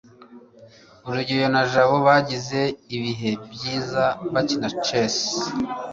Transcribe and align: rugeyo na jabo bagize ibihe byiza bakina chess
rugeyo 1.13 1.47
na 1.55 1.63
jabo 1.71 1.95
bagize 2.07 2.61
ibihe 2.95 3.31
byiza 3.53 4.03
bakina 4.33 4.67
chess 4.85 5.17